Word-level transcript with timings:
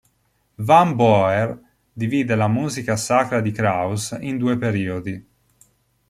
Van 0.69 0.93
Boer 1.01 1.51
divide 1.93 2.33
la 2.35 2.47
musica 2.47 2.95
sacra 2.97 3.39
di 3.39 3.51
Kraus 3.51 4.17
in 4.21 4.39
due 4.39 4.57
periodi. 4.57 5.27